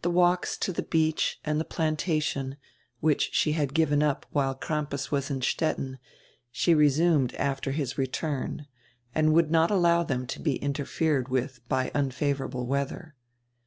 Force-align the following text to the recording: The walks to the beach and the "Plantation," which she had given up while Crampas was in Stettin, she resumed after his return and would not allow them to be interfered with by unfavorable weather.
The 0.00 0.08
walks 0.10 0.56
to 0.56 0.72
the 0.72 0.82
beach 0.82 1.38
and 1.44 1.60
the 1.60 1.66
"Plantation," 1.66 2.56
which 3.00 3.34
she 3.34 3.52
had 3.52 3.74
given 3.74 4.02
up 4.02 4.24
while 4.30 4.54
Crampas 4.54 5.10
was 5.12 5.30
in 5.30 5.42
Stettin, 5.42 5.98
she 6.50 6.72
resumed 6.72 7.34
after 7.34 7.72
his 7.72 7.98
return 7.98 8.64
and 9.14 9.34
would 9.34 9.50
not 9.50 9.70
allow 9.70 10.02
them 10.02 10.26
to 10.28 10.40
be 10.40 10.56
interfered 10.62 11.28
with 11.28 11.60
by 11.68 11.90
unfavorable 11.94 12.64
weather. 12.64 13.16